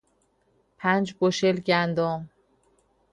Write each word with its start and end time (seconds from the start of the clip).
پنج 0.77 1.13
بوشل 1.13 1.51
گندم 1.59 2.29